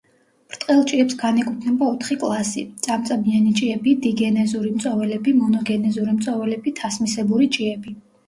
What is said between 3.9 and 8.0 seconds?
დიგენეზური მწოველები, მონოგენეზური მწოველები, თასმისებური ჭიები.